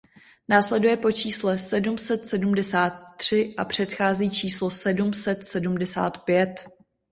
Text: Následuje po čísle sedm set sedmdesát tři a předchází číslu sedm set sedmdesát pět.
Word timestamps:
Následuje 0.49 0.97
po 0.97 1.11
čísle 1.11 1.59
sedm 1.59 1.97
set 1.97 2.25
sedmdesát 2.25 3.17
tři 3.17 3.53
a 3.57 3.65
předchází 3.65 4.29
číslu 4.29 4.69
sedm 4.69 5.13
set 5.13 5.43
sedmdesát 5.43 6.23
pět. 6.25 6.67